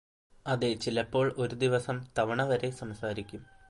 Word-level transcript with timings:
അതെചിലപ്പോൾ 0.45 1.27
ഒരുദിവസം 1.37 1.99
തവണവരെ 2.17 2.71
സംസാരിക്കും 2.77 3.43